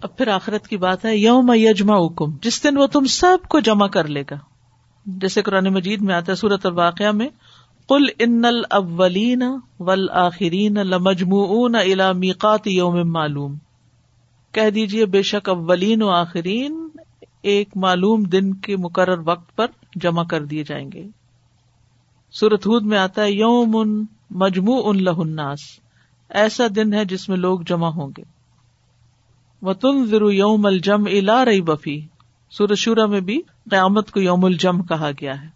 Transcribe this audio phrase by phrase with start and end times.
[0.00, 3.60] اب پھر آخرت کی بات ہے، یوم یجما حکم جس دن وہ تم سب کو
[3.60, 4.36] جمع کر لے گا۔
[5.06, 7.28] جیسے قرآن مجید میں آتا ہے سورت الواقع میں
[7.88, 9.42] کل ان الاولین
[9.80, 13.56] والآخرین لمجموعون الى میقات یوم معلوم۔
[14.52, 16.88] کہہ دیجیے بے شک اولین و آخرین
[17.42, 21.06] ایک معلوم دن کے مقرر وقت پر جمع کر دیے جائیں گے۔
[22.32, 25.58] سورت ہود میں آتا ہے، یوم ان مجموع ان لہناس
[26.28, 28.39] ایسا دن ہے جس میں لوگ جمع ہوں گے۔
[29.62, 32.06] وہ تم ضرو یوم الجم الا رہی بفی
[32.50, 35.48] سورت شورا میں بھی قیامت کو یوم الجم کہا گیا ہے۔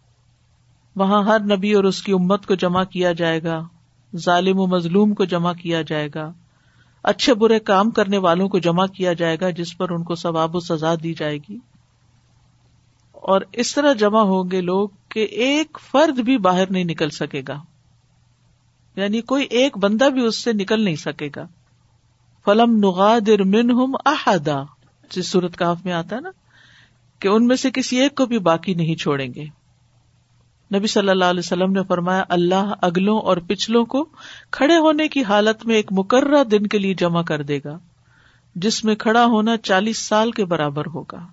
[0.96, 3.68] وہاں ہر نبی اور اس کی امت کو جمع کیا جائے گا،
[4.16, 6.32] ظالم و مظلوم کو جمع کیا جائے گا،
[7.02, 10.56] اچھے برے کام کرنے والوں کو جمع کیا جائے گا، جس پر ان کو ثواب
[10.56, 11.58] و سزا دی جائے گی۔
[13.12, 17.42] اور اس طرح جمع ہوں گے لوگ کہ ایک فرد بھی باہر نہیں نکل سکے
[17.48, 17.62] گا۔
[18.96, 21.46] یعنی کوئی ایک بندہ بھی اس سے نکل نہیں سکے گا۔
[22.44, 24.62] فلم نغادر منہم احدا۔
[25.10, 26.30] جس صورت کاف میں آتا ہے نا،
[27.18, 29.44] کہ ان میں سے کسی ایک کو بھی باقی نہیں چھوڑیں گے۔
[30.74, 34.08] نبی صلی اللہ علیہ وسلم نے فرمایا، اللہ اگلوں اور پچھلوں کو
[34.50, 37.78] کھڑے ہونے کی حالت میں ایک مقررہ دن کے لیے جمع کر دے گا،
[38.54, 41.26] جس میں کھڑا ہونا چالیس سال کے برابر ہوگا۔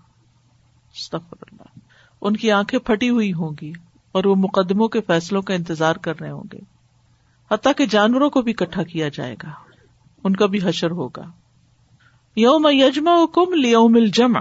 [1.31, 1.80] اللہ۔
[2.22, 3.73] ان کی آنکھیں پھٹی ہوئی ہوں گی
[4.12, 6.59] اور وہ مقدموں کے فیصلوں کا انتظار کر رہے ہوں گے۔
[7.52, 9.70] حتیٰ کہ جانوروں کو بھی اکٹھا کیا جائے گا۔
[10.23, 11.31] ان کا بھی حشر ہوگا۔
[12.36, 14.39] یوم یجما کم لیوم الجمع۔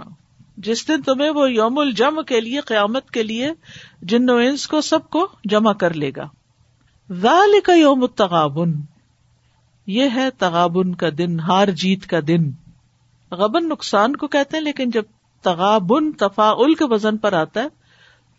[0.57, 3.51] جس دن تمہیں وہ یوم الجم کے لیے، قیامت کے لیے
[4.03, 6.29] جن و انس کو سب کو جمع کر لے گا۔
[7.13, 8.73] ذالک یوم تغابن
[9.87, 12.51] یہ ہے تغابن کا دن، ہار جیت کا دن۔
[13.31, 15.03] غبن نقصان کو کہتے ہیں، لیکن جب
[15.43, 17.69] تغابن تفا کے وزن پر آتا ہے،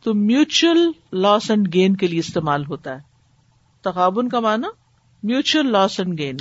[0.03, 3.00] تو میوچل لاس اینڈ گین کے لیے استعمال ہوتا ہے۔
[3.81, 4.67] تغابن کا مانا
[5.23, 6.38] میوچل لاس اینڈ گین۔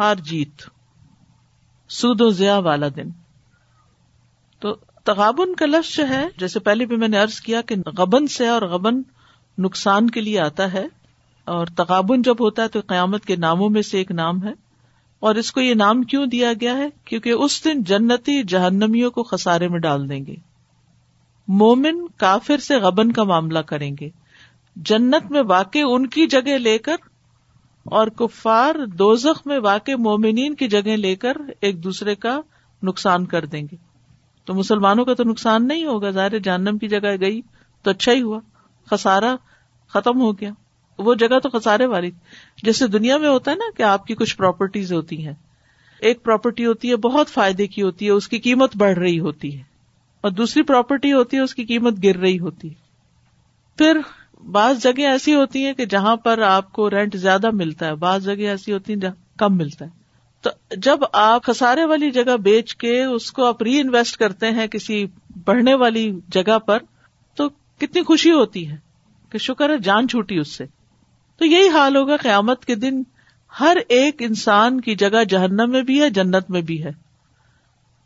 [0.00, 0.62] ہار جیت،
[1.88, 3.10] سود و ضیا والا دن۔
[4.58, 8.26] تو تغابن کا لفظ جو ہے، جیسے پہلے بھی میں نے ارض کیا کہ غبن
[8.26, 9.02] سے اور غبن
[9.58, 10.86] نقصان کے لیے آتا ہے۔
[11.44, 14.52] اور تغابن جب ہوتا ہے تو قیامت کے ناموں میں سے ایک نام ہے۔
[15.20, 19.22] اور اس کو یہ نام کیوں دیا گیا ہے؟ کیونکہ اس دن جنتی جہنمیوں کو
[19.22, 20.34] خسارے میں ڈال دیں گے۔
[21.48, 24.08] مومن کافر سے غبن کا معاملہ کریں گے۔
[24.76, 26.96] جنت میں واقع ان کی جگہ لے کر
[27.84, 32.40] اور کفار دوزخ میں واقع مومنین کی جگہ لے کر ایک دوسرے کا
[32.82, 33.76] نقصان کر دیں گے۔
[34.44, 37.40] تو مسلمانوں کا تو نقصان نہیں ہوگا، ظاہر جہنم کی جگہ گئی
[37.82, 38.40] تو اچھا ہی ہوا
[38.90, 39.36] خسارا
[39.88, 40.50] ختم ہو گیا۔
[40.98, 42.10] وہ جگہ تو خسارے والی
[42.62, 45.34] جیسے دنیا میں ہوتا ہے نا کہ آپ کی کچھ پراپرٹیز ہوتی ہیں۔
[46.00, 49.58] ایک پراپرٹی ہوتی ہے، بہت فائدے کی ہوتی ہے، اس کی قیمت بڑھ رہی ہوتی
[49.58, 49.62] ہے۔
[50.20, 52.74] اور دوسری پراپرٹی ہوتی ہے، اس کی قیمت گر رہی ہوتی ہے۔
[53.78, 54.00] پھر
[54.50, 58.24] بعض جگہ ایسی ہوتی ہیں کہ جہاں پر آپ کو رینٹ زیادہ ملتا ہے، بعض
[58.24, 59.90] جگہ ایسی ہوتی ہیں جہاں کم ملتا ہے۔
[60.40, 64.66] تو جب آپ خسارے والی جگہ بیچ کے اس کو آپ ری انویسٹ کرتے ہیں
[64.66, 65.06] کسی
[65.44, 66.78] بڑھنے والی جگہ پر،
[67.34, 68.76] تو کتنی خوشی ہوتی ہے
[69.30, 70.64] کہ شکر ہے، جان چھوٹی اس سے۔
[71.38, 73.02] تو یہی حال ہوگا، قیامت کے دن
[73.60, 76.90] ہر ایک انسان کی جگہ جہنم میں بھی ہے، جنت میں بھی ہے۔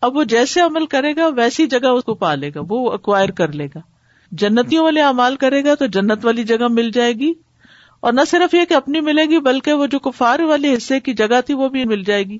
[0.01, 3.53] اب وہ جیسے عمل کرے گا، ویسی جگہ اس کو پالے گا، وہ اکوائر کر
[3.53, 3.81] لے گا۔
[4.39, 7.33] جنتیوں والے امال کرے گا تو جنت والی جگہ مل جائے گی
[8.01, 11.15] اور نہ صرف یہ کہ اپنی ملے گی بلکہ وہ جو کفار والے حصے کی
[11.15, 12.39] جگہ تھی وہ بھی مل جائے گی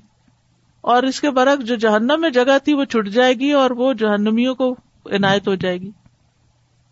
[0.81, 3.93] اور اس کے برعکس جو جہنم میں جگہ تھی وہ چھٹ جائے گی اور وہ
[3.93, 4.75] جہنمیوں کو
[5.05, 5.91] عنایت ہو جائے گی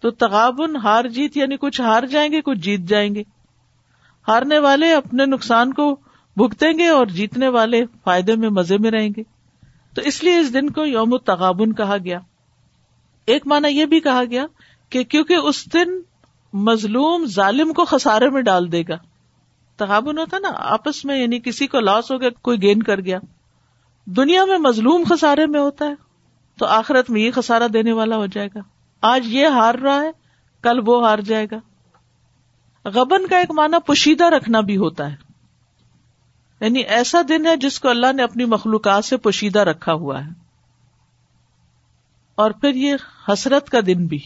[0.02, 3.24] تو تغابن ہار جیت یعنی کچھ ہار جائیں گے، کچھ جیت جائیں گے۔
[4.28, 5.96] ہارنے والے اپنے نقصان کو
[6.38, 9.24] بھگتیں گے اور جیتنے والے فائدے میں مزے میں رہیں گے۔
[9.96, 12.20] تو اس لیے اس دن کو یوم تغابن کہا گیا۔
[13.26, 14.46] ایک مانا یہ بھی کہا گیا
[14.94, 15.88] کہ کیونکہ اس دن
[16.54, 18.98] مظلوم ظالم کو خسارے میں ڈال دے گا۔
[19.78, 23.20] تغابن ہوتا نا، آپس میں یعنی کسی کو لاس ہو گیا، کوئی گین کر گیا۔
[24.06, 25.94] دنیا میں مظلوم خسارے میں ہوتا ہے،
[26.60, 28.60] تو آخرت میں یہ خسارا دینے والا ہو جائے گا۔
[29.02, 30.12] آج یہ ہار رہا ہے،
[30.62, 31.58] کل وہ ہار جائے گا۔
[32.90, 35.16] غبن کا ایک معنی پوشیدہ رکھنا بھی ہوتا ہے۔
[36.62, 40.30] یعنی ایسا دن ہے جس کو اللہ نے اپنی مخلوقات سے پوشیدہ رکھا ہوا ہے۔
[42.36, 42.96] اور پھر یہ
[43.34, 44.20] حسرت کا دن بھی۔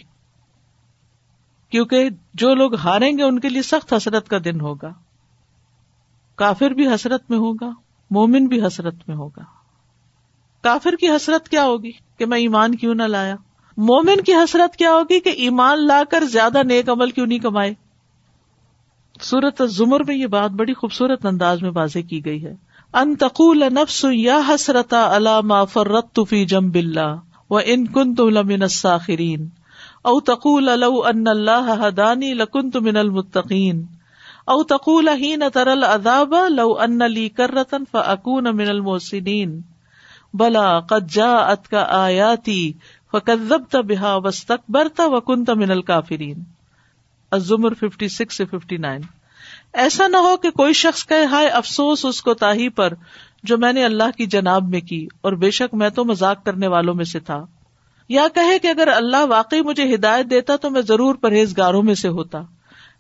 [1.70, 4.94] کیونکہ جو لوگ ہاریں گے ان کے لیے سخت حسرت کا دن ہوگا۔
[6.36, 7.70] کافر بھی حسرت میں ہوگا،
[8.12, 9.44] مومن بھی حسرت میں ہوگا۔
[10.64, 13.36] کافر کی حسرت کیا ہوگی کہ میں ایمان کیوں نہ لایا؟
[13.78, 17.74] مومن کی حسرت کیا ہوگی کہ ایمان لا کر زیادہ نیک عمل کیوں نہیں کمائے؟
[19.22, 22.54] سورت زمر میں یہ بات بڑی خوبصورت انداز میں واضح کی گئی ہے۔
[22.94, 27.16] ان تقول نفس یا حسرتا علامہ فرت فی جم بلّہ
[27.50, 29.48] و ان کن تو لمن الساخرین۔
[30.02, 33.86] او تقول لو ان اللہ ہدانی لکنت من المتقین.
[34.46, 39.62] او تقول حين ترى العذاب لو ان لي كرة فاكون من المحسنين
[40.34, 42.74] بلا قجا ات کا آیاتی
[43.12, 46.44] فکب بحا وسط برتا وکنت من الکافرین.
[47.32, 49.02] الزمر ففٹی سکس سے ففٹی نائن
[49.74, 52.94] ایسا نہ ہو کہ کوئی شخص کہے، ہائے افسوس اس کو تاہی پر
[53.44, 56.68] جو میں نے اللہ کی جناب میں کی اور بے شک میں تو مزاق کرنے
[56.68, 57.46] والوں میں سے تھا۔
[58.10, 62.08] یا کہے کہ اگر اللہ واقعی مجھے ہدایت دیتا تو میں ضرور پرہیزگاروں میں سے
[62.08, 62.42] ہوتا۔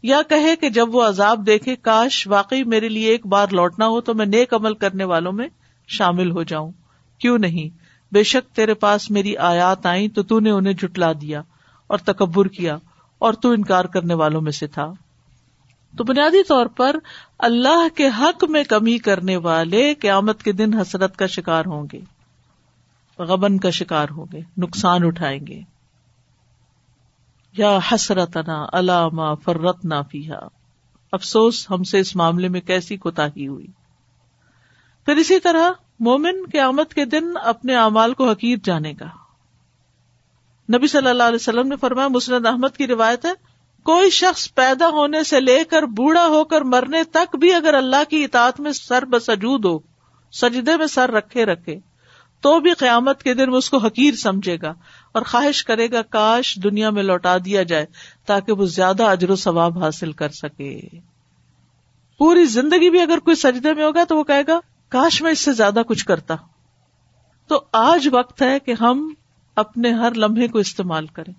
[0.04, 4.01] یا کہے کہ جب وہ عذاب دیکھے، کاش واقعی میرے لیے ایک بار لوٹنا ہو
[4.01, 5.48] تو میں نیک عمل کرنے والوں میں
[5.88, 6.71] شامل ہو جاؤں۔
[7.19, 7.77] کیوں نہیں؟
[8.13, 11.42] بے شک تیرے پاس میری آیات آئی تو تو نے انہیں جٹلا دیا
[11.88, 12.77] اور تکبر کیا
[13.19, 14.94] اور تو انکار کرنے والوں میں سے تھا۔
[15.98, 16.95] تو بنیادی طور پر
[17.39, 22.16] اللہ کے حق میں کمی کرنے والے قیامت کے دن حسرت کا شکار ہوں گے۔
[23.19, 25.61] غبن کا شکار ہوں گے، نقصان اٹھائیں گے۔
[27.57, 30.47] یا حسرت نا علامہ فرتنا فیحا
[31.11, 33.67] افسوس، ہم سے اس معاملے میں کیسی کوتا ہی ہوئی۔
[35.05, 39.09] پھر اسی طرح مومن قیامت کے دن اپنے اعمال کو حقیق جانے گا۔
[40.77, 43.31] نبی صلی اللہ علیہ وسلم نے فرمایا مسرد احمد کی روایت ہے،
[43.83, 48.03] کوئی شخص پیدا ہونے سے لے کر بوڑھا ہو کر مرنے تک بھی اگر اللہ
[48.09, 49.79] کی اطاعت میں سر بسجود ہو،
[50.31, 51.79] سجدے میں سر رکھے رکھے
[52.42, 54.74] تو بھی قیامت کے دن اس کو حقیر سمجھے گا
[55.12, 57.86] اور خواہش کرے گا کاش دنیا میں لوٹا دیا جائے
[58.25, 60.81] تاکہ وہ زیادہ اجر و ثواب حاصل کر سکے۔
[62.18, 65.39] پوری زندگی بھی اگر کوئی سجدے میں ہوگا تو وہ کہے گا، کاش میں اس
[65.39, 66.36] سے زیادہ کچھ کرتا۔
[67.48, 69.13] تو آج وقت ہے کہ ہم
[69.56, 71.34] اپنے ہر لمحے کو استعمال کریں۔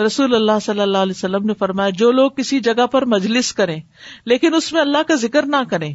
[0.00, 3.80] رسول اللہ صلی اللہ علیہ وسلم نے فرمایا، جو لوگ کسی جگہ پر مجلس کریں،
[4.24, 5.94] لیکن اس میں اللہ کا ذکر نہ کریں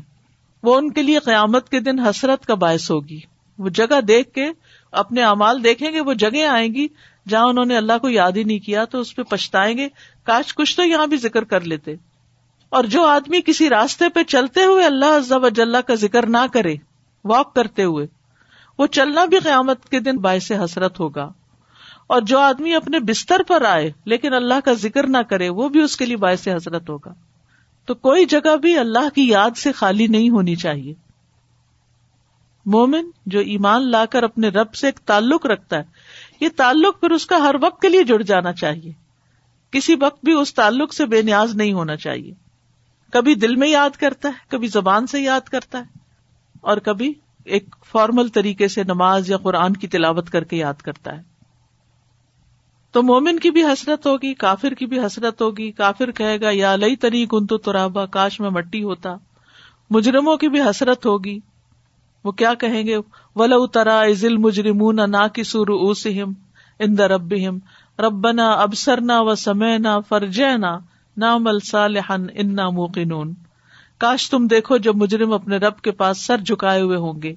[0.65, 3.19] وہ ان کے لیے قیامت کے دن حسرت کا باعث ہوگی۔
[3.57, 4.51] وہ جگہ دیکھ کے
[4.91, 6.87] اپنے امال دیکھیں گے، وہ جگہ آئیں گی
[7.29, 9.87] جہاں انہوں نے اللہ کو یاد ہی نہیں کیا، تو اس پہ پچھتائیں گے۔
[10.23, 11.95] کاش کچھ تو یہاں بھی ذکر کر لیتے۔
[12.69, 16.75] اور جو آدمی کسی راستے پہ چلتے ہوئے اللہ عزب اجلّہ کا ذکر نہ کرے،
[17.25, 18.07] واک کرتے ہوئے،
[18.77, 21.31] وہ چلنا بھی قیامت کے دن باعث حسرت ہوگا۔
[22.07, 25.81] اور جو آدمی اپنے بستر پر آئے لیکن اللہ کا ذکر نہ کرے، وہ بھی
[25.81, 27.13] اس کے لیے باعث حسرت ہوگا۔
[27.85, 30.93] تو کوئی جگہ بھی اللہ کی یاد سے خالی نہیں ہونی چاہیے۔
[32.65, 35.83] مومن جو ایمان لا کر اپنے رب سے ایک تعلق رکھتا ہے،
[36.39, 38.91] یہ تعلق پھر اس کا ہر وقت کے لیے جڑ جانا چاہیے۔
[39.71, 42.33] کسی وقت بھی اس تعلق سے بے نیاز نہیں ہونا چاہیے۔
[43.13, 45.99] کبھی دل میں یاد کرتا ہے، کبھی زبان سے یاد کرتا ہے،
[46.61, 47.13] اور کبھی
[47.45, 51.34] ایک فارمل طریقے سے نماز یا قرآن کی تلاوت کر کے یاد کرتا ہے۔
[52.95, 56.75] تو مومن کی بھی حسرت ہوگی، کافر کی بھی حسرت ہوگی، کافر کہے گا، یا
[56.75, 59.15] لئی تری کن تو ترابا، کاش میں مٹی ہوتا۔
[59.89, 61.39] مجرموں کی بھی حسرت ہوگی۔
[62.23, 62.97] وہ کیا کہیں گے؟
[63.35, 66.31] ولا ترا ازل مجرمون نا کی سور اوسم
[66.79, 67.33] ان رب
[67.99, 70.79] ربنا ابسرنا و سمینا فرجنا
[71.17, 73.33] نام الصالحن انا موقنون۔
[73.97, 77.33] کاش تم دیکھو جب مجرم اپنے رب کے پاس سر جھکائے ہوئے ہوں گے۔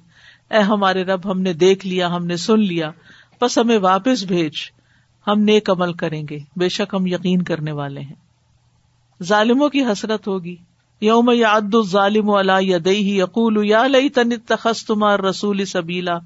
[0.51, 2.91] اے ہمارے رب، ہم نے دیکھ لیا، ہم نے سن لیا۔
[3.41, 4.53] بس ہمیں واپس بھیج۔
[5.27, 8.15] ہم نیک عمل کریں گے، بے شک ہم یقین کرنے والے ہیں۔
[9.23, 10.55] ظالموں کی حسرت ہوگی۔
[11.01, 12.31] یوم یاد ظالم
[12.85, 16.17] یقول یا لئی تن تخص تمار رسول سبیلا۔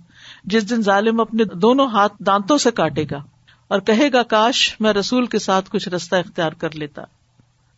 [0.44, 3.24] جس دن ظالم اپنے دونوں ہاتھ دانتوں سے کاٹے گا
[3.68, 7.02] اور کہے گا، کاش میں رسول کے ساتھ کچھ رستہ اختیار کر لیتا۔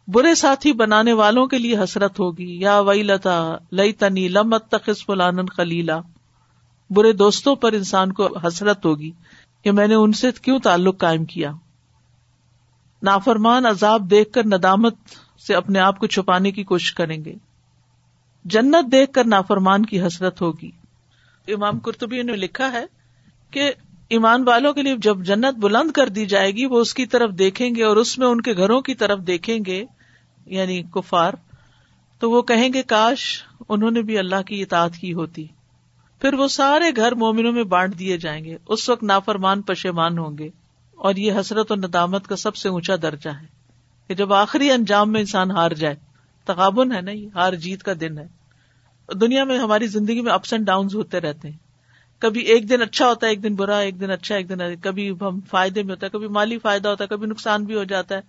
[0.07, 5.05] برے ساتھی بنانے والوں کے لیے حسرت ہوگی۔ یا وئی لتا لئی تنی لمت تخص
[5.05, 5.99] فلان خلیلا۔
[6.89, 9.11] برے دوستوں پر انسان کو حسرت ہوگی۔
[9.65, 11.51] کہ میں نے ان سے کیوں تعلق قائم کیا؟
[13.03, 14.95] نافرمان عذاب دیکھ کر ندامت
[15.47, 17.33] سے اپنے آپ کو چھپانے کی کوشش کریں گے۔
[18.45, 20.71] جنت دیکھ کر نافرمان کی حسرت ہوگی۔
[21.47, 22.85] امام کرتبی نے لکھا ہے
[23.51, 23.71] کہ
[24.09, 27.31] ایمان والوں کے لیے جب جنت بلند کر دی جائے گی، وہ اس کی طرف
[27.31, 29.85] دیکھیں گے اور اس میں ان کے گھروں کی طرف دیکھیں گے
[30.45, 31.33] یعنی کفار،
[32.19, 35.47] تو وہ کہیں گے، کاش انہوں نے بھی اللہ کی اطاعت کی ہوتی۔
[36.21, 40.37] پھر وہ سارے گھر مومنوں میں بانٹ دیے جائیں گے۔ اس وقت نافرمان پشیمان ہوں
[40.37, 40.49] گے
[40.91, 43.45] اور یہ حسرت و ندامت کا سب سے اونچا درجہ ہے
[44.07, 45.95] کہ جب آخری انجام میں انسان ہار جائے۔
[46.45, 48.27] تقابن ہے نا یہ؟ ہار جیت کا دن ہے۔
[49.13, 51.57] دنیا میں ہماری زندگی میں اپس اینڈ ڈاؤن ہوتے رہتے ہیں۔
[52.19, 54.89] کبھی ایک دن اچھا ہوتا ہے، ایک دن برا، ایک دن اچھا ایک دن اچھا۔
[54.89, 57.83] کبھی ہم فائدے میں ہوتا ہے، کبھی مالی فائدہ ہوتا ہے، کبھی نقصان بھی ہو
[57.83, 58.21] جاتا ہے۔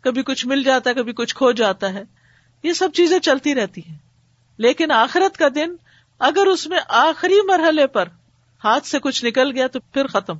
[0.00, 2.02] کبھی کچھ مل جاتا ہے، کبھی کچھ کھو جاتا ہے۔
[2.62, 3.96] یہ سب چیزیں چلتی رہتی ہیں۔
[4.58, 5.76] لیکن آخرت کا دن
[6.18, 8.08] اگر اس میں آخری مرحلے پر
[8.64, 10.34] ہاتھ سے کچھ نکل گیا تو پھر ختم۔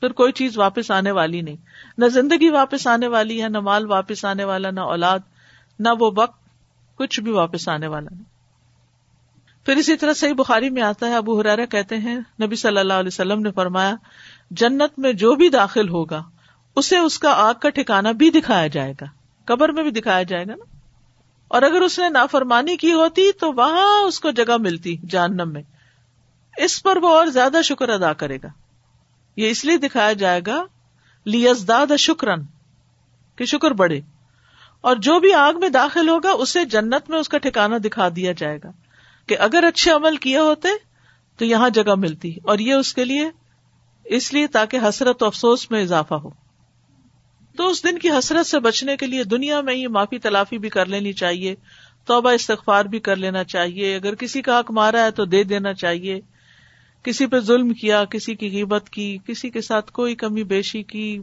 [0.00, 1.56] پھر کوئی چیز واپس آنے والی نہیں۔
[1.98, 5.18] نہ زندگی واپس آنے والی ہے، نہ مال واپس آنے والا، نہ اولاد،
[5.78, 6.40] نہ وہ وقت،
[6.96, 8.24] کچھ بھی واپس آنے والا نہیں۔
[9.66, 12.92] پھر اسی طرح صحیح بخاری میں آتا ہے، ابو حرارا کہتے ہیں، نبی صلی اللہ
[12.92, 13.94] علیہ وسلم نے فرمایا،
[14.50, 16.22] جنت میں جو بھی داخل ہوگا،
[16.76, 19.06] اسے اس کا آگ کا ٹھکانا بھی دکھایا جائے گا۔
[19.44, 20.77] قبر میں بھی دکھایا جائے گا نا۔
[21.48, 25.62] اور اگر اس نے نافرمانی کی ہوتی تو وہاں اس کو جگہ ملتی جہنم میں۔
[26.56, 28.48] اس پر وہ اور زیادہ شکر ادا کرے گا۔
[29.36, 30.64] یہ اس لیے دکھایا جائے گا،
[31.24, 32.42] لیزداد شکرن
[33.36, 34.00] کہ شکر بڑھے۔
[34.80, 38.32] اور جو بھی آگ میں داخل ہوگا، اسے جنت میں اس کا ٹھکانا دکھا دیا
[38.32, 38.70] جائے گا۔
[39.26, 40.68] کہ اگر اچھے عمل کیے ہوتے
[41.36, 43.30] تو یہاں جگہ ملتی۔ اور یہ اس کے لیے،
[44.04, 46.47] اس لیے تاکہ حسرت و افسوس میں اضافہ ہو۔
[47.58, 50.68] تو اس دن کی حسرت سے بچنے کے لیے دنیا میں ہی معافی تلافی بھی
[50.68, 51.54] کر لینی چاہیے،
[52.04, 55.74] توبہ استغفار بھی کر لینا چاہیے، اگر کسی کا حق مارا ہے تو دے دینا
[55.74, 56.20] چاہیے۔
[57.02, 61.18] کسی پہ ظلم کیا، کسی کی قیمت کی، کسی کے ساتھ کوئی کمی بیشی کی۔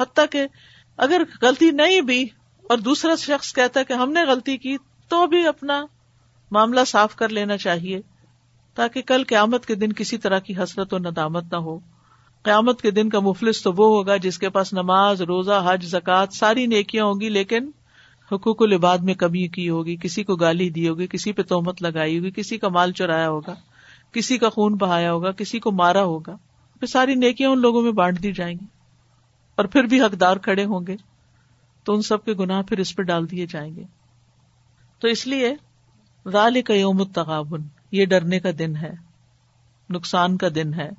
[0.00, 0.46] حتیٰ کہ
[0.96, 2.22] اگر غلطی نہیں بھی
[2.62, 4.76] اور دوسرا شخص کہتا ہے کہ ہم نے غلطی کی
[5.08, 5.84] تو بھی اپنا
[6.50, 8.00] معاملہ صاف کر لینا چاہیے،
[8.74, 11.78] تاکہ کل قیامت کے دن کسی طرح کی حسرت و ندامت نہ ہو۔
[12.44, 16.32] قیامت کے دن کا مفلس تو وہ ہوگا جس کے پاس نماز، روزہ، حج زکات
[16.32, 17.70] ساری نیکیاں ہوں گی، لیکن
[18.30, 22.18] حقوق العباد میں کمی کی ہوگی، کسی کو گالی دی ہوگی، کسی پہ تومت لگائی
[22.18, 23.54] ہوگی، کسی کا مال چرایا ہوگا،
[24.12, 26.36] کسی کا خون بہایا ہوگا، کسی کو مارا ہوگا
[26.80, 28.66] پھر ساری نیکیاں ان لوگوں میں بانٹ دی جائیں گی،
[29.58, 30.96] اور پھر بھی حقدار کھڑے ہوں گے،
[31.86, 33.84] تو ان سب کے گناہ پھر اس پہ ڈال دیے جائیں گے۔
[35.02, 35.54] تو اس لیے
[36.26, 38.92] رال کا یوم التغابن، یہ ڈرنے کا دن ہے،
[39.90, 40.90] نقصان کا دن ہے۔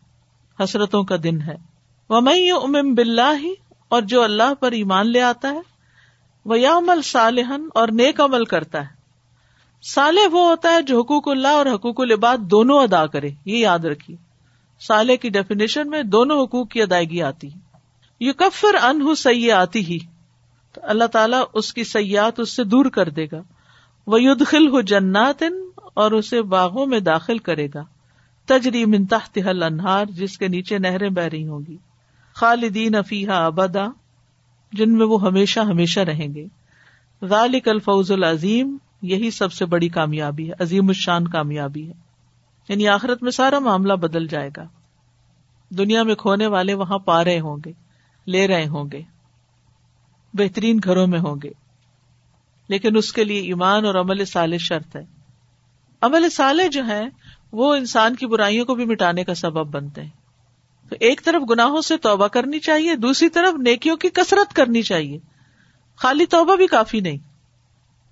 [0.63, 1.55] حسرتوں کا دن ہے۔
[2.09, 3.45] وہ میں امم بلّہ
[3.87, 5.61] اور جو اللہ پر ایمان لے آتا ہے
[6.45, 9.01] وہ یا عمل صالحن اور نیک عمل کرتا ہے۔
[9.81, 13.79] سالح وہ ہوتا ہے جو حقوق اللہ اور حقوق العباد دونوں ادا کرے، یہ یاد
[13.79, 14.17] رکھیے۔
[14.79, 17.59] سالے کی ڈیفینیشن میں دونوں حقوق کی ادائیگی آتی ہے۔
[18.19, 19.99] یو کفر ان سی آتی ہی،
[20.73, 23.41] تو اللہ تعالیٰ اس کی سیاحت اس سے دور کر دے گا۔
[24.07, 25.43] وہ یدخل ہو جنات،
[25.93, 27.83] اور اسے باغوں میں داخل کرے گا۔
[28.51, 31.77] تجری منتاح تہل انہار جس کے نیچے نہریں بہ رہی ہوں گی۔
[32.33, 33.85] خالدین افیحا ابدا،
[34.71, 36.45] جن میں وہ ہمیشہ ہمیشہ رہیں گے۔
[37.25, 41.93] ذالک الفوز العظیم، یہی سب سے بڑی کامیابی ہے، عظیم الشان کامیابی ہے۔
[42.69, 44.63] یعنی آخرت میں سارا معاملہ بدل جائے گا۔
[45.69, 47.71] دنیا میں کھونے والے وہاں پا رہے ہوں گے،
[48.27, 49.01] لے رہے ہوں گے۔
[50.33, 51.51] بہترین گھروں میں ہوں گے۔
[52.67, 55.05] لیکن اس کے لیے ایمان اور عمل سال شرط ہے۔
[56.01, 57.03] عمل سالے جو ہے
[57.51, 60.09] وہ انسان کی برائیوں کو بھی مٹانے کا سبب بنتے ہیں۔
[60.89, 65.19] تو ایک طرف گناہوں سے توبہ کرنی چاہیے، دوسری طرف نیکیوں کی کسرت کرنی چاہیے۔
[65.95, 67.17] خالی توبہ بھی کافی نہیں۔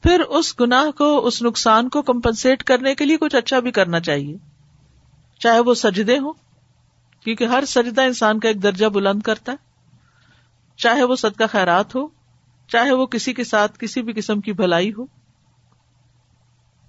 [0.03, 4.00] پھر اس گناہ کو، اس نقصان کو کمپنسیٹ کرنے کے لیے کچھ اچھا بھی کرنا
[4.00, 4.38] چاہیے۔
[5.39, 6.34] چاہے وہ سجدے ہو
[7.24, 9.58] کیونکہ ہر سجدہ انسان کا ایک درجہ بلند کرتا ہے۔
[10.77, 12.08] چاہے وہ صدقہ خیرات ہو
[12.67, 15.05] چاہے وہ کسی کے ساتھ کسی بھی قسم کی بھلائی ہو۔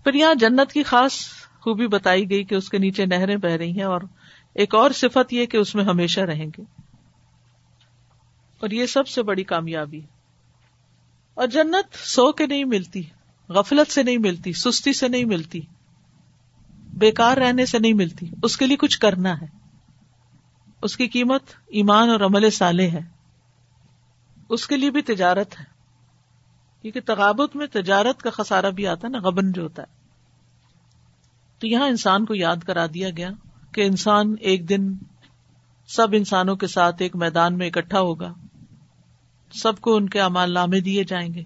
[0.04, 1.12] پھر یہاں جنت کی خاص
[1.61, 4.00] خوبی بتائی گئی کہ اس کے نیچے نہریں بہ رہی ہیں اور
[4.55, 6.62] ایک اور صفت یہ کہ اس میں ہمیشہ رہیں گے۔
[8.61, 10.00] اور یہ سب سے بڑی کامیابی
[11.35, 13.02] اور جنت سو کے نہیں ملتی،
[13.49, 15.61] غفلت سے نہیں ملتی، سستی سے نہیں ملتی،
[16.93, 19.47] بیکار رہنے سے نہیں ملتی۔ اس کے لیے کچھ کرنا ہے۔
[20.83, 23.00] اس کی قیمت ایمان اور عمل سالے ہے۔
[24.49, 25.64] اس کے لیے بھی تجارت ہے۔
[26.83, 30.00] کیونکہ تغابت میں تجارت کا خسارا بھی آتا ہے نا، غبن جو ہوتا ہے۔
[31.61, 33.31] تو یہاں انسان کو یاد کرا دیا گیا
[33.73, 34.93] کہ انسان ایک دن
[35.87, 38.35] سب انسانوں کے ساتھ ایک میدان میں اکٹھا ہوگا۔
[39.52, 41.43] سب کو ان کے امال نامے دیے جائیں گے۔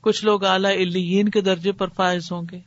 [0.00, 2.60] کچھ لوگ اعلی الین کے درجے پر فائز ہوں گے،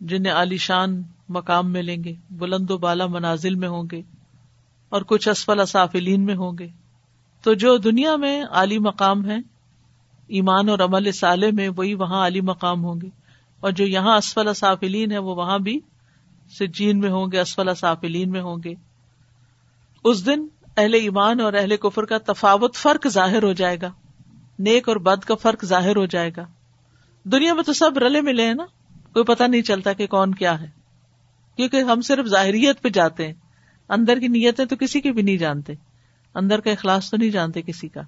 [0.00, 4.02] جنہیں عالی شان مقام ملیں گے، بلند و بالا منازل میں ہوں گے
[4.88, 6.68] اور کچھ اسفل اصافلین میں ہوں گے۔
[7.42, 9.36] تو جو دنیا میں عالی مقام ہے
[10.26, 13.21] ایمان اور عمل سالے میں وہی وہاں عالی مقام ہوں گے۔
[13.62, 15.80] اور جو یہاں اسفل اصافلین ہے وہ وہاں بھی
[16.60, 18.74] سجین میں ہوں گے، اسفل سافلین میں ہوں گے۔
[20.04, 23.90] اس دن اہل ایمان اور اہل کفر کا تفاوت فرق ظاہر ہو جائے گا۔
[24.58, 26.46] نیک اور بد کا فرق ظاہر ہو جائے گا۔
[27.24, 28.64] دنیا میں تو سب رلے ملے ہیں نا۔
[29.12, 30.66] کوئی پتا نہیں چلتا کہ کون کیا ہے۔
[31.56, 33.34] کیونکہ ہم صرف ظاہریت پہ جاتے ہیں۔
[33.88, 35.72] اندر کی نیتیں تو کسی کی بھی نہیں جانتے۔
[36.34, 38.00] اندر کا اخلاص تو نہیں جانتے کسی کا۔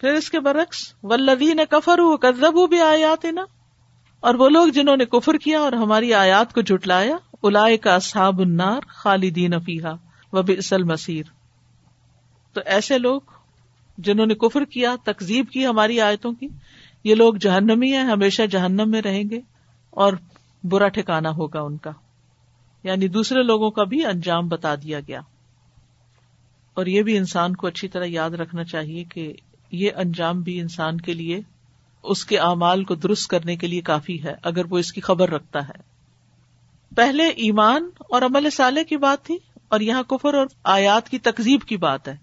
[0.00, 3.44] پھر اس کے برعکس ولدین کفر کزبو بھی آیات نا
[4.20, 8.40] اور وہ لوگ جنہوں نے کفر کیا اور ہماری آیات کو جٹلایا الا کا اصحاب
[8.40, 9.92] النار خالدین افیحا
[10.32, 11.22] و بسل مسیر
[12.52, 13.20] تو ایسے لوگ
[13.98, 16.48] جنہوں نے کفر کیا تکزیب کی ہماری آیتوں کی،
[17.04, 19.40] یہ لوگ جہنمی ہیں، ہمیشہ جہنم میں رہیں گے
[19.90, 20.12] اور
[20.64, 21.90] برا ٹھکانا ہوگا ان کا۔
[22.82, 25.20] یعنی دوسرے لوگوں کا بھی انجام بتا دیا گیا۔
[26.74, 29.32] اور یہ بھی انسان کو اچھی طرح یاد رکھنا چاہیے کہ
[29.72, 31.40] یہ انجام بھی انسان کے لیے
[32.02, 35.30] اس کے اعمال کو درست کرنے کے لیے کافی ہے، اگر وہ اس کی خبر
[35.30, 35.98] رکھتا ہے۔
[36.96, 39.38] پہلے ایمان اور عمل سالے کی بات تھی،
[39.68, 42.16] اور یہاں کفر اور آیات کی تقزیب کی بات ہے۔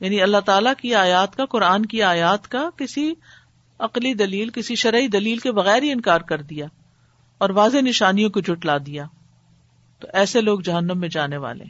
[0.00, 3.14] یعنی اللہ تعالی کی آیات کا، قرآن کی آیات کا کسی
[3.78, 6.66] عقلی دلیل، کسی شرعی دلیل کے بغیر ہی انکار کر دیا
[7.38, 9.06] اور واضح نشانیوں کو جٹلا دیا۔
[10.00, 11.64] تو ایسے لوگ جہنم میں جانے والے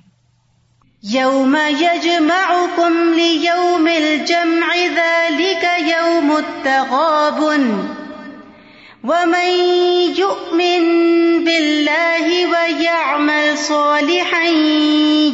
[1.13, 7.89] یوم یجمعکم لیوم الجمع ذالک یوم التغابن
[9.05, 9.51] ومن
[10.19, 10.85] يؤمن
[11.45, 14.49] بالله ويعمل صالحا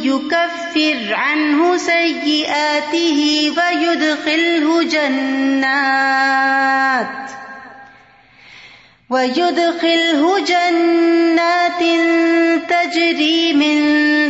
[0.03, 6.31] يكفر عنه سيئاته ويدخله جنات
[9.11, 11.81] ويدخله جنات
[12.69, 13.77] تجري من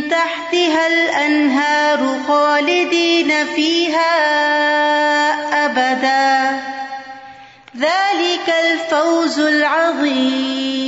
[0.08, 4.12] تحتها الأنهار خالدين فيها
[5.66, 6.72] أبداً
[7.76, 10.82] ذلك الفوز العظيم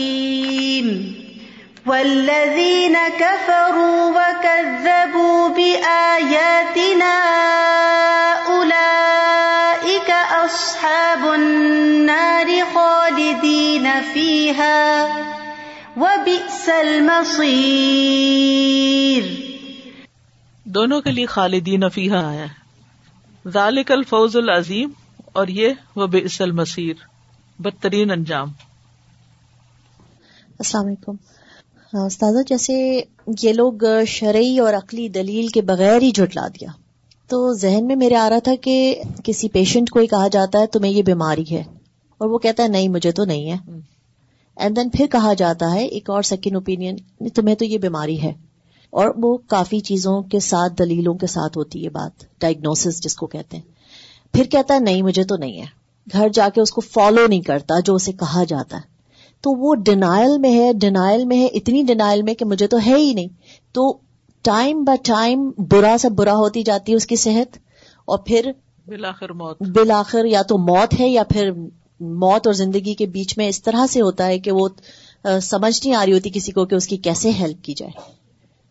[1.86, 7.14] والذين كفروا وكذبوا بآياتنا
[10.30, 15.06] أصحاب النار خالدين فيها
[15.96, 17.64] وبئس المصير.
[20.64, 22.44] دونوں کے لیے خالدین فیحا آیا
[23.48, 24.90] ذالک الفوز العظیم
[25.32, 26.94] اور یہ اصل مسیر
[27.58, 28.48] بدترین انجام۔
[30.58, 31.16] السلام علیکم۔
[32.04, 33.02] استاذہ جیسے
[33.42, 36.83] یہ لوگ شرعی اور عقلی دلیل کے بغیر ہی جھٹلا دیا۔
[37.34, 40.66] تو ذہن میں میرے آ رہا تھا کہ کسی پیشنٹ کو ہی کہا جاتا ہے
[40.66, 41.62] تمہیں یہ بیماری ہے۔
[42.18, 43.56] اور وہ کہتا ہے نہیں مجھے تو نہیں ہے۔
[44.56, 46.96] اینڈ دین پھر کہا جاتا ہے ایک اور سیکنڈ اوپین
[47.34, 48.32] تمہیں تو یہ بیماری ہے۔
[48.90, 53.26] اور وہ کافی چیزوں کے ساتھ دلیلوں کے ساتھ ہوتی ہے بات۔ ڈائگنوس جس کو
[53.26, 53.64] کہتے ہیں۔
[54.32, 55.66] پھر کہتا ہے نہیں مجھے تو نہیں ہے۔
[56.12, 58.82] گھر جا کے اس کو فالو نہیں کرتا جو اسے کہا جاتا ہے۔
[59.40, 62.94] تو وہ ڈینائل میں ہے ڈینائل میں ہے اتنی ڈینائل میں کہ مجھے تو ہے
[62.96, 63.28] ہی نہیں۔
[63.72, 63.98] تو
[64.44, 67.58] ٹائم بائی ٹائم برا سے برا ہوتی جاتی ہے اس کی صحت
[68.04, 68.50] اور پھر
[68.86, 71.50] بلاخر موت۔ بلاخر یا تو موت ہے یا پھر
[72.00, 74.68] موت اور زندگی کے بیچ میں اس طرح سے ہوتا ہے کہ وہ
[75.42, 77.92] سمجھ نہیں آ رہی ہوتی کسی کو کہ اس کی کیسے ہیلپ کی جائے۔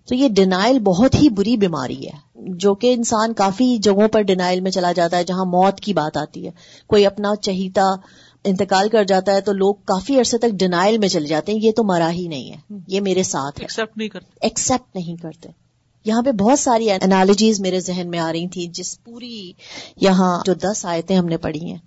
[0.07, 4.61] تو یہ ڈینائل بہت ہی بری بیماری ہے جو کہ انسان کافی جگہوں پر ڈینائل
[4.61, 6.51] میں چلا جاتا ہے جہاں موت کی بات آتی ہے۔
[6.87, 7.83] کوئی اپنا چہیتا
[8.43, 11.71] انتقال کر جاتا ہے تو لوگ کافی عرصے تک ڈینائل میں چلے جاتے ہیں یہ
[11.71, 15.62] تو مرا ہی نہیں ہے یہ میرے ساتھ ایکسپٹ نہیں کرتے۔ ایکسپٹ نہیں کرتے۔
[16.05, 19.51] یہاں پہ بہت ساری انالوجیز میرے ذہن میں آ رہی تھی جس پوری
[20.01, 21.77] یہاں جو دس آیتیں ہم نے پڑھی ہیں،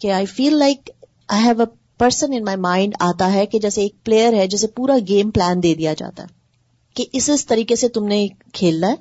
[0.00, 0.90] کہ I feel like
[1.28, 1.66] I have a
[1.98, 5.62] person in my mind آتا ہے کہ جیسے ایک پلیئر ہے، جسے پورا گیم پلان
[5.62, 6.28] دے دیا جاتا ہے،
[6.96, 8.94] کہ اس اس طریقے سے تم نے کھیلنا ہے،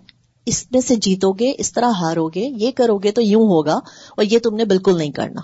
[0.48, 3.80] اس میں سے جیتو گے، اس طرح ہارو گے، یہ کرو گے تو یوں ہوگا
[4.18, 5.42] اور یہ تم نے بالکل نہیں کرنا۔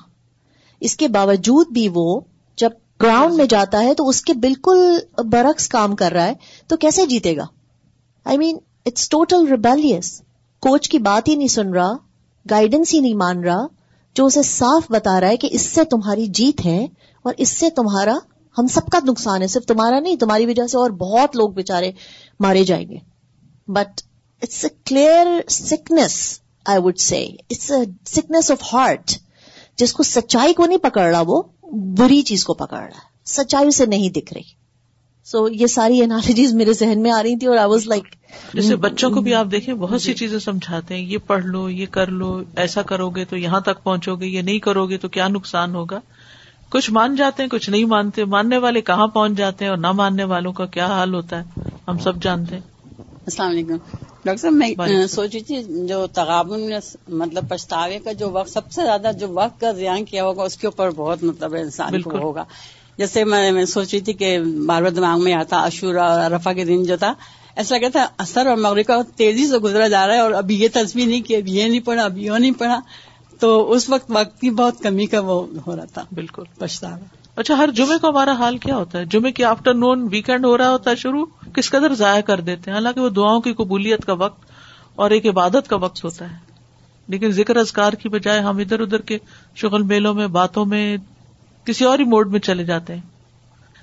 [0.82, 2.20] اس کے باوجود بھی وہ
[2.58, 4.80] جب گراؤنڈ میں جاتا ہے تو اس کے بالکل
[5.26, 6.34] برعکس کام کر رہا ہے،
[6.68, 7.46] تو کیسے جیتے گا؟
[8.26, 10.22] I mean it's total rebellious
[10.62, 11.94] coach کی بات ہی نہیں سن رہا
[12.50, 13.68] گائیڈنس ہی نہیں مان رہا،
[14.14, 16.88] جو اسے صاف بتا رہا ہے کہ اس سے تمہاری جیت ہے
[17.24, 18.18] اور اس سے تمہارا
[18.58, 21.92] ہم سب کا نقصان ہے، صرف تمہارا نہیں، تمہاری وجہ سے اور بہت لوگ بےچارے
[22.40, 22.98] مارے جائیں گے۔
[23.68, 24.02] But
[24.42, 29.12] it's a clear sickness I would see it's a sickness of heart
[29.76, 31.42] جس کو سچائی کو نہیں پکڑ رہا، وہ
[31.98, 34.61] بری چیز کو پکڑ رہا ہے۔ سچائی سے نہیں دکھ رہی۔
[35.26, 38.04] سو so, یہ ساری انالوجیز میرے ذہن میں آ رہی تھی اور آئی واز لائک
[38.54, 41.86] جیسے بچوں کو بھی آپ دیکھیں بہت سی چیزیں سمجھاتے ہیں یہ پڑھ لو یہ
[41.92, 45.08] کر لو ایسا کرو گے تو یہاں تک پہنچو گے یہ نہیں کرو گے تو
[45.08, 46.00] کیا نقصان ہوگا؟
[46.70, 49.92] کچھ مان جاتے ہیں کچھ نہیں مانتے ماننے والے کہاں پہنچ جاتے ہیں اور نہ
[49.92, 52.62] ماننے والوں کا کیا حال ہوتا ہے؟ ہم سب جانتے ہیں۔
[53.26, 53.78] السلام علیکم۔
[54.26, 56.62] ڈاکٹر صاحب میں سوچی تھی جو تغابن
[57.08, 60.58] مطلب پچھتاوے کا جو وقت سب سے زیادہ جو وقت کا زیان کیا ہوگا اس
[60.58, 62.44] کے اوپر بہت مطلب انسان کو ہوگا۔
[62.98, 66.66] جیسے میں سوچ رہی تھی کہ بار بار دماغ میں آتا اشورا اور رفا کے
[66.66, 67.14] دن جو تھا
[67.56, 70.62] ایسا لگا تھا اثر اور مغرب کا تیزی سے گزرا جا رہا ہے اور ابھی
[70.62, 72.80] یہ تصویر نہیں کی ابھی یہ نہیں پڑھا ابھی یہ نہیں پڑھا۔
[73.40, 76.96] تو اس وقت وقت کی بہت کمی کا وہ ہو رہا تھا۔ بالکل۔ پچھتا
[77.36, 80.58] اچھا ہر جمعے کو ہمارا حال کیا ہوتا ہے؟ جمعے کی آفٹر نون ویکینڈ ہو
[80.58, 84.06] رہا ہوتا ہے شروع کس قدر ضائع کر دیتے ہیں؟ حالانکہ وہ دعاؤں کی قبولیت
[84.06, 84.42] کا وقت
[84.96, 86.36] اور ایک عبادت کا وقت ہوتا ہے۔
[87.08, 89.18] لیکن ذکر ازکار کی بجائے ہم ادھر ادھر کے
[89.56, 90.98] شغل میلوں میں باتوں میں
[91.66, 93.02] کسی اور ہی موڈ میں چلے جاتے ہیں۔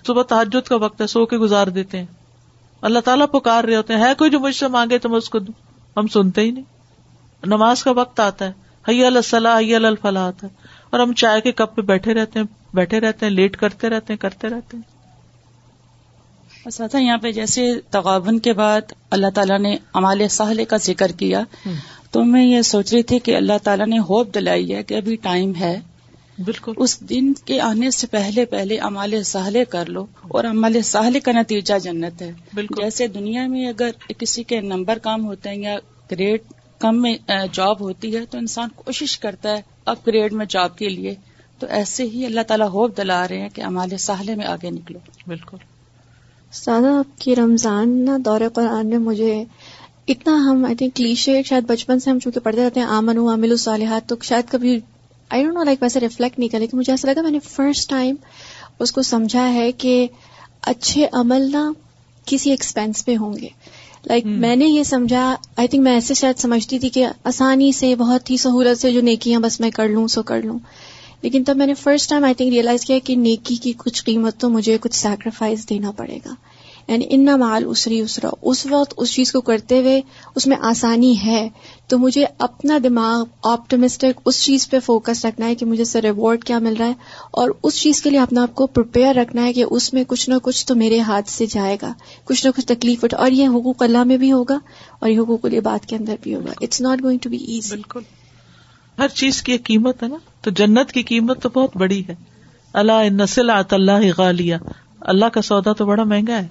[0.07, 2.07] صبح تحجد کا وقت ہے سو کے گزار دیتے ہیں۔
[2.83, 5.39] اللہ تعالیٰ پکار رہے ہوتے ہیں کوئی جو مجھ سے مانگے تو میں اس کو
[5.39, 5.55] دوں۔
[5.97, 6.65] ہم سنتے ہی نہیں۔
[7.47, 8.53] نماز کا وقت آتا ہے
[8.89, 10.57] حی الصلاح حی الفلاح آتا ہے۔
[10.91, 14.13] اور ہم چائے کے کپ پہ بیٹھے رہتے ہیں بیٹھے رہتے ہیں لیٹ کرتے رہتے
[14.13, 14.99] ہیں کرتے رہتے ہیں۔
[16.71, 21.43] ساتھ یہاں پہ جیسے تغابن کے بعد اللہ تعالیٰ نے امال سہلے کا ذکر کیا
[22.11, 25.17] تو میں یہ سوچ رہی تھی کہ اللہ تعالیٰ نے ہوپ دلائی ہے کہ ابھی
[25.17, 25.81] ٹائم ہے
[26.45, 31.21] بالکل۔ اس دن کے آنے سے پہلے پہلے امال سہلے کر لو اور امال سہلے
[31.21, 35.63] کا نتیجہ جنت ہے۔ بالکل۔ جیسے دنیا میں اگر کسی کے نمبر کام ہوتے ہیں
[35.63, 35.77] یا
[36.11, 36.41] گریڈ
[36.79, 37.17] کم میں
[37.53, 41.15] جاب ہوتی ہے تو انسان کوشش کرتا ہے اپ گریڈ میں جاب کے لیے۔
[41.59, 44.99] تو ایسے ہی اللہ تعالیٰ ہوپ دلا رہے ہیں کہ امال ساحلے میں آگے نکلو۔
[45.27, 45.57] بالکل۔
[46.53, 49.45] سادہ آپ کی رمضان نہ دور قرآن نے مجھے
[50.09, 53.51] اتنا ہم آئی تھنک کلیشے شاید بچپن سے ہم چونکہ پڑھتے رہتے ہیں آمن عامل
[53.51, 54.81] الصالحات تو شاید کبھی
[55.31, 57.91] آئی ڈونٹ نو لائک ویسے ریفلیکٹ نہیں کرے کہ مجھے ایسا لگا میں نے فرسٹ
[57.91, 58.15] ٹائم
[58.79, 60.07] اس کو سمجھا ہے کہ
[60.63, 61.71] اچھے عمل نہ
[62.25, 63.49] کسی ایکسپینس پہ ہوں گے۔
[64.07, 67.73] لائک like, میں نے یہ سمجھا آئی تھنک میں ایسے شاید سمجھتی تھی کہ آسانی
[67.73, 70.59] سے بہت ہی سہولت سے جو نیکیاں بس میں کر لوں سو کر لوں۔
[71.23, 74.39] لیکن تب میں نے first time I think realize کیا کہ نیکی کی کچھ قیمت
[74.39, 76.35] تو مجھے کچھ سیکریفائس دینا پڑے گا۔
[76.89, 80.01] یعنی ان مال اسری اسرا اس وقت اس چیز کو کرتے ہوئے
[80.35, 81.49] اس میں آسانی ہے۔
[81.89, 86.45] تو مجھے اپنا دماغ آپٹمسٹک اس چیز پہ فوکس رکھنا ہے کہ مجھے سے ریوارڈ
[86.45, 86.93] کیا مل رہا ہے
[87.31, 90.31] اور اس چیز کے لیے اپنا آپ کو پرپیئر رکھنا ہے کہ اس میں کچھ
[90.31, 91.93] نہ کچھ تو میرے ہاتھ سے جائے گا
[92.25, 94.59] کچھ نہ کچھ تکلیف اٹھ اور یہ حقوق اللہ میں بھی ہوگا
[94.99, 98.01] اور یہ حقوق العباد کے اندر بھی ہوگا۔ It's not going to be easy بالکل۔
[98.99, 102.15] ہر چیز کی ایک قیمت ہے نا؟ تو جنت کی قیمت تو بہت بڑی ہے۔
[102.73, 104.57] اللہ نسل اللہ غالیہ۔
[105.01, 106.49] اللہ کا سودا تو بڑا مہنگا ہے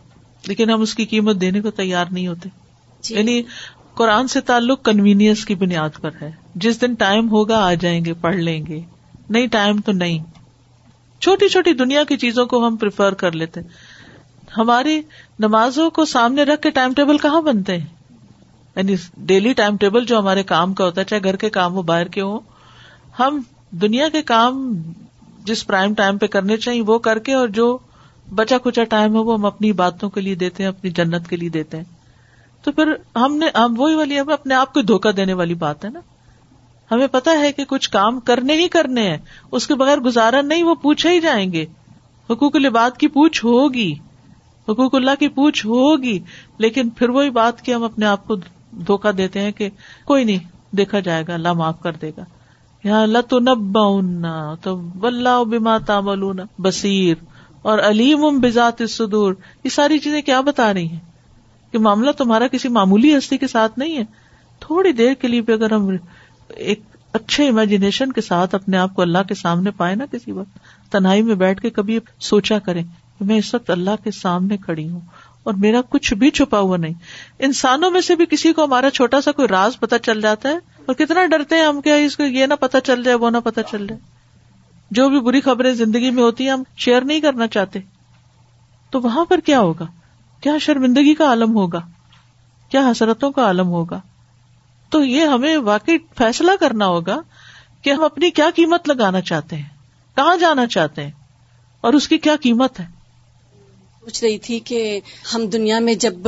[0.48, 2.50] لیکن ہم اس کی قیمت دینے کو تیار نہیں ہوتے۔
[3.02, 3.42] جی۔ یعنی
[3.98, 8.14] قرآن سے تعلق کنوینئنس کی بنیاد پر ہے۔ جس دن ٹائم ہوگا، آ جائیں گے،
[8.14, 8.82] پڑھ لیں گے۔
[9.30, 10.24] نہیں ٹائم تو نہیں۔
[11.22, 13.60] چھوٹی چھوٹی دنیا کی چیزوں کو ہم پریفر کر لیتے
[14.58, 15.02] ہماری
[15.40, 17.86] نمازوں کو سامنے رکھ کے ٹائم ٹیبل کہاں بنتے ہیں؟
[18.76, 21.82] یعنی ڈیلی ٹائم ٹیبل جو ہمارے کام کا ہوتا ہے، چاہے گھر کے کام ہو،
[21.82, 22.40] باہر کے ہوں،
[23.20, 24.74] ہم دنیا کے کام
[25.44, 27.78] جس پرائم ٹائم پہ کرنے چاہیے وہ کر کے اور جو
[28.36, 31.36] بچا کچا ٹائم ہے وہ ہم اپنی باتوں کے لیے دیتے ہیں، اپنی جنت کے
[31.36, 31.97] لیے دیتے ہیں۔
[32.68, 35.86] تو پھر ہم نے ہم وہی والی ہمیں اپنے آپ کو دھوکا دینے والی بات
[35.86, 36.00] ہے نا؟
[36.92, 39.18] ہمیں پتا ہے کہ کچھ کام کرنے ہی کرنے ہیں۔
[39.52, 41.66] اس کے بغیر گزارا نہیں، وہ پوچھے ہی جائیں گے۔
[42.30, 43.94] حقوق الباد کی پوچھ ہوگی۔
[44.70, 46.20] حقوق اللہ کی پوچھ ہوگی۔
[46.58, 48.36] لیکن پھر وہی بات کی ہم اپنے آپ کو
[48.72, 49.70] دھوکا دیتے ہیں کہ
[50.06, 52.24] کوئی نہیں، دیکھا جائے گا، اللہ معاف کر دے گا۔
[52.84, 57.16] یہاں اللہ تو نبا تو بلّہ بما تعملون بصیر۔
[57.62, 61.17] اور علیم ام بذات الصدور۔ یہ ساری چیزیں کیا بتا رہی ہیں؟
[61.72, 64.04] کہ معاملہ تمہارا کسی معمولی ہستی کے ساتھ نہیں ہے۔
[64.60, 65.90] تھوڑی دیر کے لیے بھی اگر ہم
[66.56, 66.80] ایک
[67.14, 70.60] اچھے امیجنیشن کے ساتھ اپنے آپ کو اللہ کے سامنے پائے نا کسی وقت،
[70.92, 72.84] تنہائی میں بیٹھ کے کبھی سوچا کریں
[73.20, 75.00] کہ میں اس وقت اللہ کے سامنے کھڑی ہوں
[75.44, 76.94] اور میرا کچھ بھی چھپا ہوا نہیں۔
[77.40, 80.56] انسانوں میں سے بھی کسی کو ہمارا چھوٹا سا کوئی راز پتا چل جاتا ہے
[80.56, 83.38] اور کتنا ڈرتے ہیں ہم کیا اس کو یہ نہ پتا چل جائے، وہ نہ
[83.44, 84.02] پتا چل جائے۔
[84.92, 87.80] جو بھی بری خبریں زندگی میں ہوتی ہیں، ہم شیئر نہیں کرنا چاہتے۔
[88.90, 89.86] تو وہاں پر کیا ہوگا؟
[90.42, 91.80] کیا شرمندگی کا عالم ہوگا؟
[92.72, 94.00] کیا حسرتوں کا عالم ہوگا؟
[94.92, 97.20] تو یہ ہمیں واقعی فیصلہ کرنا ہوگا
[97.82, 99.70] کہ ہم اپنی کیا قیمت لگانا چاہتے ہیں،
[100.18, 101.12] کہاں جانا چاہتے ہیں،
[101.82, 102.86] اور اس کی کیا قیمت ہے؟
[104.02, 105.00] پوچھ رہی تھی کہ
[105.36, 106.28] ہم دنیا میں جب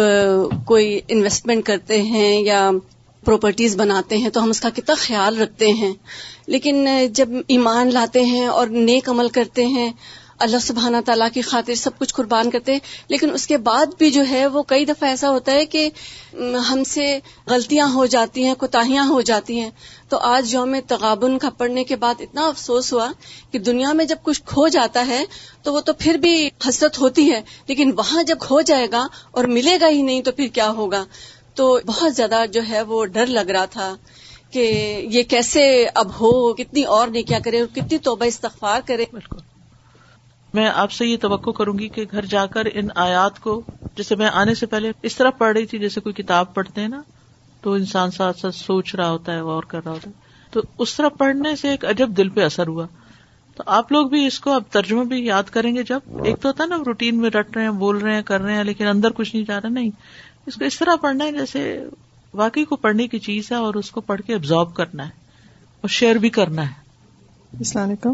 [0.66, 2.70] کوئی انویسٹمنٹ کرتے ہیں یا
[3.26, 5.94] پراپرٹیز بناتے ہیں تو ہم اس کا کتنا خیال رکھتے ہیں۔
[6.48, 9.92] لیکن جب ایمان لاتے ہیں اور نیک عمل کرتے ہیں
[10.40, 14.12] اللہ سبحانہ تعالیٰ کی خاطر سب کچھ قربان کرتے ہیں۔ لیکن اس کے بعد بھی
[14.12, 15.90] جو ہے وہ کئی دفعہ ایسا ہوتا ہے کہ
[16.70, 19.70] ہم سے غلطیاں ہو جاتی ہیں، کوتاہیاں ہو جاتی ہیں۔
[20.10, 23.12] تو آج یوم تغابن کا پڑھنے کے بعد اتنا افسوس ہوا
[23.52, 25.26] کہ دنیا میں جب کچھ کھو جاتا ہے
[25.64, 29.44] تو وہ تو پھر بھی حسرت ہوتی ہے۔ لیکن وہاں جب کھو جائے گا اور
[29.44, 31.06] ملے گا ہی نہیں تو پھر کیا ہوگا؟
[31.54, 33.96] تو بہت زیادہ جو ہے وہ ڈر لگ رہا تھا
[34.52, 34.62] کہ
[35.10, 39.49] یہ کیسے اب ہو، کتنی اور نے کیا کرے اور کتنی توبہ استغفار کرے۔ بالکل۔
[40.54, 43.62] میں آپ سے یہ توقع کروں گی کہ گھر جا کر ان آیات کو،
[43.96, 46.88] جیسے میں آنے سے پہلے اس طرح پڑھ رہی تھی، جیسے کوئی کتاب پڑھتے ہیں
[46.88, 47.02] نا،
[47.62, 50.98] تو انسان ساتھ ساتھ سوچ رہا ہوتا ہے، غور کر رہا ہوتا ہے۔ تو اس
[50.98, 52.86] طرح پڑھنے سے ایک عجب دل پہ اثر ہوا۔
[53.56, 56.48] تو آپ لوگ بھی اس کو اب ترجمہ بھی یاد کریں گے جب۔ ایک تو
[56.48, 58.88] ہوتا ہے نا روٹین میں رٹ رہے ہیں، بول رہے ہیں، کر رہے ہیں، لیکن
[58.88, 59.90] اندر کچھ نہیں جا رہا، نہیں۔
[60.46, 61.86] اس کو اس طرح پڑھنا ہے جیسے
[62.34, 65.12] واقعی کو پڑھنے کی چیز ہے اور اس کو پڑھ کے ابزارو کرنا ہے
[65.82, 66.74] اور شیئر بھی کرنا ہے۔
[67.58, 68.14] السلام علیکم۔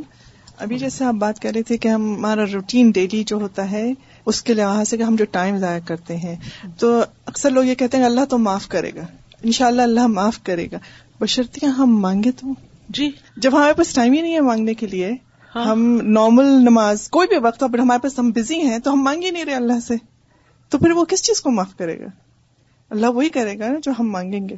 [0.60, 3.94] ابھی جیسے آپ بات کر رہے تھے کہ ہمارا روٹین ڈیلی جو ہوتا ہے
[4.26, 6.36] اس کے لحاظ سے کہ ہم جو ٹائم ضائع کرتے ہیں
[6.78, 9.02] تو اکثر لوگ یہ کہتے ہیں اللہ تو معاف کرے گا۔
[9.44, 10.78] ان شاء اللہ اللہ معاف کرے گا۔
[11.20, 12.48] بشرطیاں ہم مانگے تو؟
[12.90, 15.12] جی۔ جب ہمارے پاس ٹائم ہی نہیں ہے مانگنے کے لیے
[15.56, 19.04] ہاں۔ ہم نارمل نماز کوئی بھی وقت ہو ہمارے پاس ہم بزی ہیں تو ہم
[19.04, 19.94] مانگے نہیں رہے اللہ سے۔
[20.70, 22.06] تو پھر وہ کس چیز کو معاف کرے گا؟
[22.90, 24.56] اللہ وہی کرے گا جو ہم مانگیں گے۔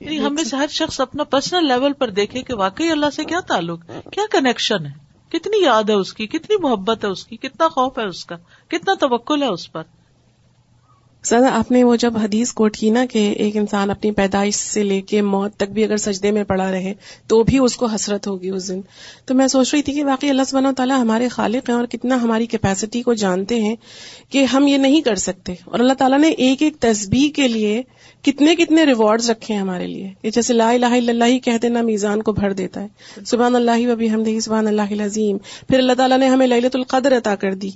[0.00, 3.40] یعنی ہمیں سے ہر شخص اپنا پرسنل لیول پر دیکھے کہ واقعی اللہ سے کیا
[3.40, 7.68] تعلق کیا کنیکشن ہے؟ کتنی یاد ہے اس کی، کتنی محبت ہے اس کی، کتنا
[7.68, 8.36] خوف ہے اس کا،
[8.68, 9.82] کتنا توکل ہے اس پر۔
[11.22, 14.82] سادہ آپ نے وہ جب حدیث کوٹ کی نا کہ ایک انسان اپنی پیدائش سے
[14.82, 16.94] لے کے موت تک بھی اگر سجدے میں پڑا رہے
[17.26, 18.80] تو بھی اس کو حسرت ہوگی اس دن۔
[19.24, 22.22] تو میں سوچ رہی تھی کہ واقعی اللہ سبحانہ تعالیٰ ہمارے خالق ہیں اور کتنا
[22.22, 23.76] ہماری کیپیسٹی کو جانتے ہیں
[24.30, 27.82] کہ ہم یہ نہیں کر سکتے۔ اور اللہ تعالیٰ نے ایک ایک تسبیح کے لیے
[28.22, 31.68] کتنے کتنے ریوارڈز رکھے ہیں ہمارے لیے۔ کہ جیسے لا الہ الا اللہ ہی کہتے
[31.68, 32.88] نا میزان کو بھر دیتا ہے۔
[33.26, 37.34] سبحان اللہ و بھی سبحان اللہ عظیم پھر اللہ تعالیٰ نے ہمیں للت القدر عطا
[37.34, 37.70] کر دی۔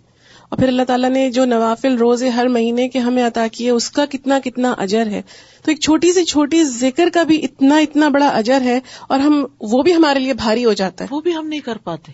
[0.52, 3.90] اور پھر اللہ تعالیٰ نے جو نوافل روزے ہر مہینے کے ہمیں عطا کیے، اس
[3.90, 5.22] کا کتنا کتنا اجر ہے۔
[5.64, 9.44] تو ایک چھوٹی سی چھوٹی ذکر کا بھی اتنا اتنا بڑا اجر ہے اور ہم،
[9.60, 12.12] وہ بھی ہمارے لیے بھاری ہو جاتا ہے۔ وہ بھی ہم نہیں کر پاتے۔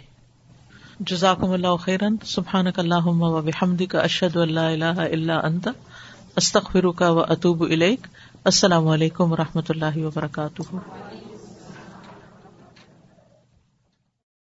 [1.01, 3.09] جزاکم اللہ خیرن سبحان اللہ
[3.41, 5.69] بحمد کا اشد اللہ اللہ اللہ انت
[6.37, 7.65] استخر کا و اطوب
[8.45, 10.77] السلام علیکم و رحمۃ اللہ وبرکاتہ۔